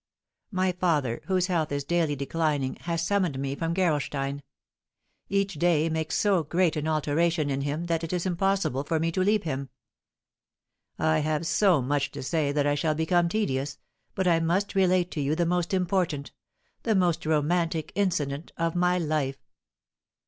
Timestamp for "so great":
6.17-6.75